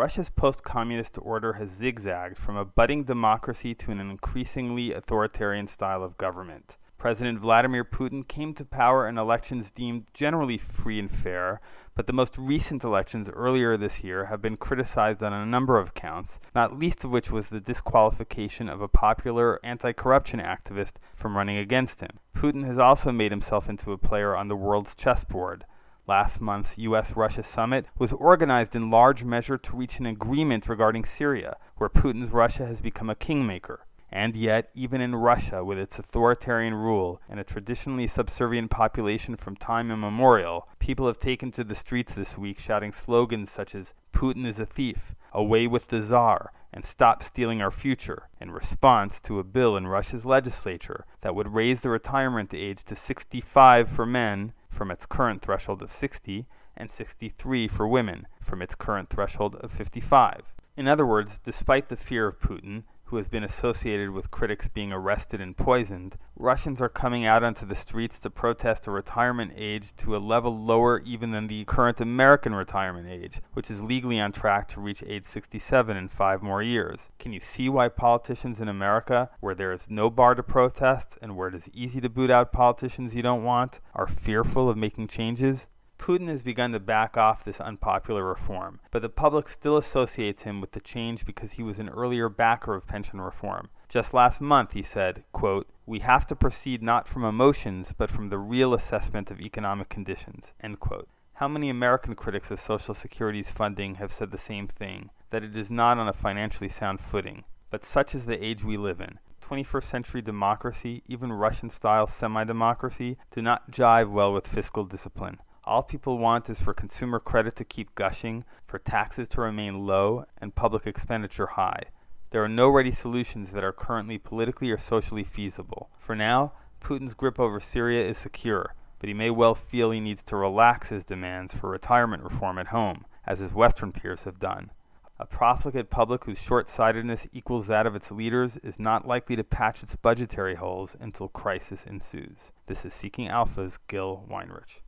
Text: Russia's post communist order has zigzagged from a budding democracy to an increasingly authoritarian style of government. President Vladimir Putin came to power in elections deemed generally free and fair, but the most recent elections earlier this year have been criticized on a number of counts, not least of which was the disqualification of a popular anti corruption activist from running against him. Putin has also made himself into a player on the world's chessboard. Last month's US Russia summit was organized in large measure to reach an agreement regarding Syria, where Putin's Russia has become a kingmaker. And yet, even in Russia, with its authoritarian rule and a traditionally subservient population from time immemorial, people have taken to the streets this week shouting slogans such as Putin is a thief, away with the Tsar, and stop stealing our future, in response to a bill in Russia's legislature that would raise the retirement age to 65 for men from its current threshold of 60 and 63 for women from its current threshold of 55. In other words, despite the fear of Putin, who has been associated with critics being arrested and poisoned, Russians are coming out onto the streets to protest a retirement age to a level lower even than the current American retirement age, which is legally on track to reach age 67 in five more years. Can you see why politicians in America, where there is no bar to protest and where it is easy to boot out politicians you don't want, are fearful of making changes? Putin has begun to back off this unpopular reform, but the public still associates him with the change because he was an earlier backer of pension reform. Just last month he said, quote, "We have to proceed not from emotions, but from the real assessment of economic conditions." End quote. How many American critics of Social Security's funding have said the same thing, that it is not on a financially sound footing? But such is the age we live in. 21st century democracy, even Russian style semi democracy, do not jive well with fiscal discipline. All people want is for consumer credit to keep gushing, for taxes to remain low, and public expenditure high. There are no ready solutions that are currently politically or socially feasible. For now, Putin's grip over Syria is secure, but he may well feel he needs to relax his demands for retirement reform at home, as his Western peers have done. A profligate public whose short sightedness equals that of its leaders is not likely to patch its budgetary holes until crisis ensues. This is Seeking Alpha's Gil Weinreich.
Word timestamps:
Russia's 0.00 0.30
post 0.30 0.62
communist 0.62 1.18
order 1.20 1.52
has 1.52 1.68
zigzagged 1.68 2.38
from 2.38 2.56
a 2.56 2.64
budding 2.64 3.04
democracy 3.04 3.74
to 3.74 3.90
an 3.90 4.00
increasingly 4.00 4.94
authoritarian 4.94 5.68
style 5.68 6.02
of 6.02 6.16
government. 6.16 6.78
President 6.96 7.38
Vladimir 7.38 7.84
Putin 7.84 8.26
came 8.26 8.54
to 8.54 8.64
power 8.64 9.06
in 9.06 9.18
elections 9.18 9.70
deemed 9.70 10.06
generally 10.14 10.56
free 10.56 10.98
and 10.98 11.10
fair, 11.10 11.60
but 11.94 12.06
the 12.06 12.14
most 12.14 12.38
recent 12.38 12.82
elections 12.82 13.28
earlier 13.28 13.76
this 13.76 14.02
year 14.02 14.24
have 14.24 14.40
been 14.40 14.56
criticized 14.56 15.22
on 15.22 15.34
a 15.34 15.44
number 15.44 15.78
of 15.78 15.92
counts, 15.92 16.40
not 16.54 16.78
least 16.78 17.04
of 17.04 17.10
which 17.10 17.30
was 17.30 17.50
the 17.50 17.60
disqualification 17.60 18.70
of 18.70 18.80
a 18.80 18.88
popular 18.88 19.60
anti 19.62 19.92
corruption 19.92 20.40
activist 20.40 20.94
from 21.14 21.36
running 21.36 21.58
against 21.58 22.00
him. 22.00 22.18
Putin 22.34 22.64
has 22.64 22.78
also 22.78 23.12
made 23.12 23.32
himself 23.32 23.68
into 23.68 23.92
a 23.92 23.98
player 23.98 24.34
on 24.34 24.48
the 24.48 24.56
world's 24.56 24.94
chessboard. 24.94 25.66
Last 26.06 26.40
month's 26.40 26.78
US 26.78 27.14
Russia 27.14 27.42
summit 27.42 27.86
was 27.98 28.12
organized 28.12 28.74
in 28.74 28.90
large 28.90 29.22
measure 29.22 29.58
to 29.58 29.76
reach 29.76 29.98
an 29.98 30.06
agreement 30.06 30.68
regarding 30.68 31.04
Syria, 31.04 31.56
where 31.76 31.90
Putin's 31.90 32.30
Russia 32.30 32.66
has 32.66 32.80
become 32.80 33.10
a 33.10 33.14
kingmaker. 33.14 33.86
And 34.12 34.34
yet, 34.34 34.70
even 34.74 35.00
in 35.00 35.14
Russia, 35.14 35.64
with 35.64 35.78
its 35.78 35.98
authoritarian 35.98 36.74
rule 36.74 37.20
and 37.28 37.38
a 37.38 37.44
traditionally 37.44 38.08
subservient 38.08 38.70
population 38.70 39.36
from 39.36 39.54
time 39.54 39.90
immemorial, 39.90 40.68
people 40.80 41.06
have 41.06 41.20
taken 41.20 41.52
to 41.52 41.62
the 41.62 41.76
streets 41.76 42.14
this 42.14 42.36
week 42.36 42.58
shouting 42.58 42.92
slogans 42.92 43.50
such 43.52 43.74
as 43.74 43.94
Putin 44.12 44.46
is 44.46 44.58
a 44.58 44.66
thief, 44.66 45.14
away 45.32 45.68
with 45.68 45.88
the 45.88 46.02
Tsar, 46.02 46.50
and 46.72 46.84
stop 46.84 47.22
stealing 47.22 47.62
our 47.62 47.70
future, 47.70 48.28
in 48.40 48.50
response 48.50 49.20
to 49.20 49.38
a 49.38 49.44
bill 49.44 49.76
in 49.76 49.86
Russia's 49.86 50.26
legislature 50.26 51.04
that 51.20 51.34
would 51.34 51.54
raise 51.54 51.82
the 51.82 51.90
retirement 51.90 52.52
age 52.52 52.82
to 52.84 52.96
65 52.96 53.88
for 53.88 54.06
men 54.06 54.52
from 54.80 54.90
its 54.90 55.04
current 55.04 55.42
threshold 55.42 55.82
of 55.82 55.92
60 55.92 56.46
and 56.74 56.90
63 56.90 57.68
for 57.68 57.86
women 57.86 58.26
from 58.40 58.62
its 58.62 58.74
current 58.74 59.10
threshold 59.10 59.54
of 59.56 59.70
55. 59.70 60.54
In 60.74 60.88
other 60.88 61.04
words, 61.04 61.38
despite 61.44 61.90
the 61.90 61.96
fear 61.96 62.26
of 62.26 62.40
Putin, 62.40 62.84
who 63.10 63.16
has 63.16 63.26
been 63.26 63.42
associated 63.42 64.08
with 64.08 64.30
critics 64.30 64.68
being 64.68 64.92
arrested 64.92 65.40
and 65.40 65.56
poisoned, 65.56 66.16
Russians 66.36 66.80
are 66.80 66.88
coming 66.88 67.26
out 67.26 67.42
onto 67.42 67.66
the 67.66 67.74
streets 67.74 68.20
to 68.20 68.30
protest 68.30 68.86
a 68.86 68.90
retirement 68.92 69.52
age 69.56 69.94
to 69.96 70.16
a 70.16 70.18
level 70.18 70.56
lower 70.56 71.00
even 71.00 71.32
than 71.32 71.48
the 71.48 71.64
current 71.64 72.00
American 72.00 72.54
retirement 72.54 73.08
age, 73.08 73.40
which 73.52 73.68
is 73.68 73.82
legally 73.82 74.20
on 74.20 74.30
track 74.30 74.68
to 74.68 74.80
reach 74.80 75.02
age 75.02 75.24
67 75.24 75.96
in 75.96 76.08
five 76.08 76.40
more 76.40 76.62
years. 76.62 77.08
Can 77.18 77.32
you 77.32 77.40
see 77.40 77.68
why 77.68 77.88
politicians 77.88 78.60
in 78.60 78.68
America, 78.68 79.28
where 79.40 79.56
there 79.56 79.72
is 79.72 79.90
no 79.90 80.08
bar 80.08 80.36
to 80.36 80.42
protest 80.44 81.18
and 81.20 81.36
where 81.36 81.48
it 81.48 81.54
is 81.56 81.68
easy 81.74 82.00
to 82.00 82.08
boot 82.08 82.30
out 82.30 82.52
politicians 82.52 83.12
you 83.12 83.22
don't 83.22 83.42
want, 83.42 83.80
are 83.92 84.06
fearful 84.06 84.70
of 84.70 84.76
making 84.76 85.08
changes? 85.08 85.66
Putin 86.00 86.28
has 86.28 86.42
begun 86.42 86.72
to 86.72 86.80
back 86.80 87.18
off 87.18 87.44
this 87.44 87.60
unpopular 87.60 88.24
reform, 88.24 88.80
but 88.90 89.02
the 89.02 89.08
public 89.10 89.50
still 89.50 89.76
associates 89.76 90.44
him 90.44 90.58
with 90.58 90.72
the 90.72 90.80
change 90.80 91.26
because 91.26 91.52
he 91.52 91.62
was 91.62 91.78
an 91.78 91.90
earlier 91.90 92.30
backer 92.30 92.74
of 92.74 92.86
pension 92.86 93.20
reform. 93.20 93.68
Just 93.86 94.14
last 94.14 94.40
month 94.40 94.72
he 94.72 94.82
said, 94.82 95.24
quote, 95.30 95.68
"We 95.84 95.98
have 95.98 96.26
to 96.28 96.34
proceed 96.34 96.82
not 96.82 97.06
from 97.06 97.22
emotions, 97.22 97.92
but 97.92 98.10
from 98.10 98.30
the 98.30 98.38
real 98.38 98.72
assessment 98.72 99.30
of 99.30 99.42
economic 99.42 99.90
conditions." 99.90 100.54
End 100.62 100.80
quote. 100.80 101.06
How 101.34 101.48
many 101.48 101.68
American 101.68 102.14
critics 102.14 102.50
of 102.50 102.60
Social 102.60 102.94
Security's 102.94 103.50
funding 103.50 103.96
have 103.96 104.10
said 104.10 104.30
the 104.30 104.38
same 104.38 104.68
thing, 104.68 105.10
that 105.28 105.44
it 105.44 105.54
is 105.54 105.70
not 105.70 105.98
on 105.98 106.08
a 106.08 106.14
financially 106.14 106.70
sound 106.70 107.02
footing? 107.02 107.44
But 107.68 107.84
such 107.84 108.14
is 108.14 108.24
the 108.24 108.42
age 108.42 108.64
we 108.64 108.78
live 108.78 109.02
in. 109.02 109.18
21st 109.42 109.90
century 109.90 110.22
democracy, 110.22 111.02
even 111.08 111.30
Russian 111.30 111.68
style 111.68 112.06
semi 112.06 112.44
democracy, 112.44 113.18
do 113.30 113.42
not 113.42 113.70
jive 113.70 114.10
well 114.10 114.32
with 114.32 114.46
fiscal 114.46 114.84
discipline. 114.84 115.40
All 115.64 115.82
people 115.82 116.16
want 116.16 116.48
is 116.48 116.58
for 116.58 116.72
consumer 116.72 117.20
credit 117.20 117.54
to 117.56 117.64
keep 117.64 117.94
gushing, 117.94 118.44
for 118.66 118.78
taxes 118.78 119.28
to 119.28 119.42
remain 119.42 119.86
low, 119.86 120.24
and 120.38 120.54
public 120.54 120.86
expenditure 120.86 121.48
high. 121.48 121.82
There 122.30 122.42
are 122.42 122.48
no 122.48 122.68
ready 122.70 122.92
solutions 122.92 123.50
that 123.50 123.62
are 123.62 123.72
currently 123.72 124.16
politically 124.16 124.70
or 124.70 124.78
socially 124.78 125.22
feasible. 125.22 125.90
For 125.98 126.16
now, 126.16 126.52
Putin's 126.80 127.12
grip 127.12 127.38
over 127.38 127.60
Syria 127.60 128.08
is 128.08 128.16
secure, 128.16 128.74
but 128.98 129.08
he 129.08 129.14
may 129.14 129.28
well 129.28 129.54
feel 129.54 129.90
he 129.90 130.00
needs 130.00 130.22
to 130.24 130.36
relax 130.36 130.88
his 130.88 131.04
demands 131.04 131.52
for 131.52 131.68
retirement 131.68 132.22
reform 132.22 132.58
at 132.58 132.68
home, 132.68 133.04
as 133.26 133.40
his 133.40 133.52
Western 133.52 133.92
peers 133.92 134.22
have 134.22 134.40
done. 134.40 134.70
A 135.18 135.26
profligate 135.26 135.90
public 135.90 136.24
whose 136.24 136.40
short 136.40 136.70
sightedness 136.70 137.26
equals 137.34 137.66
that 137.66 137.86
of 137.86 137.94
its 137.94 138.10
leaders 138.10 138.56
is 138.62 138.78
not 138.78 139.06
likely 139.06 139.36
to 139.36 139.44
patch 139.44 139.82
its 139.82 139.94
budgetary 139.96 140.54
holes 140.54 140.96
until 140.98 141.28
crisis 141.28 141.84
ensues. 141.84 142.50
This 142.66 142.86
is 142.86 142.94
Seeking 142.94 143.28
Alpha's 143.28 143.78
Gil 143.88 144.24
Weinreich. 144.30 144.78